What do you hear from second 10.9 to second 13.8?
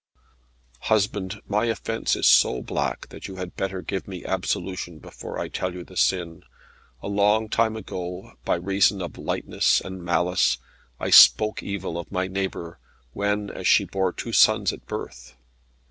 I spoke evil of my neighbour, whenas